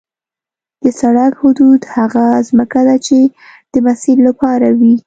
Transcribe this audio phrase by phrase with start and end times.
[0.83, 3.19] د سړک حدود هغه ځمکه ده چې
[3.73, 4.95] د مسیر لپاره وي